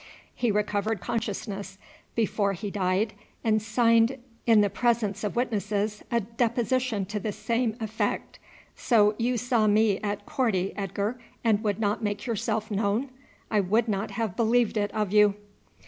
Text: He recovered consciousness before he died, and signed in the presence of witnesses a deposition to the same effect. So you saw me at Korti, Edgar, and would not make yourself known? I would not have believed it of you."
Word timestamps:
He 0.33 0.49
recovered 0.49 0.99
consciousness 0.99 1.77
before 2.15 2.53
he 2.53 2.71
died, 2.71 3.13
and 3.43 3.61
signed 3.61 4.17
in 4.47 4.61
the 4.61 4.69
presence 4.71 5.23
of 5.23 5.35
witnesses 5.35 6.01
a 6.09 6.21
deposition 6.21 7.05
to 7.05 7.19
the 7.19 7.31
same 7.31 7.75
effect. 7.79 8.39
So 8.75 9.13
you 9.19 9.37
saw 9.37 9.67
me 9.67 9.99
at 9.99 10.25
Korti, 10.25 10.73
Edgar, 10.75 11.21
and 11.43 11.63
would 11.63 11.79
not 11.79 12.03
make 12.03 12.25
yourself 12.25 12.71
known? 12.71 13.11
I 13.51 13.59
would 13.59 13.87
not 13.87 14.09
have 14.09 14.35
believed 14.35 14.75
it 14.75 14.89
of 14.91 15.13
you." 15.13 15.35